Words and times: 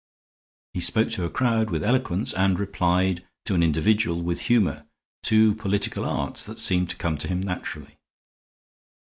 He 0.73 0.79
spoke 0.79 1.11
to 1.11 1.25
a 1.25 1.29
crowd 1.29 1.69
with 1.69 1.83
eloquence 1.83 2.33
and 2.33 2.59
replied 2.59 3.23
to 3.45 3.53
an 3.53 3.61
individual 3.61 4.19
with 4.23 4.39
humor, 4.41 4.87
two 5.21 5.53
political 5.53 6.05
arts 6.05 6.43
that 6.45 6.57
seemed 6.57 6.89
to 6.89 6.95
come 6.95 7.17
to 7.19 7.27
him 7.27 7.39
naturally. 7.39 7.99